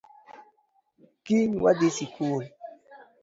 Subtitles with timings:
[1.23, 2.43] Kiny wadhii sikul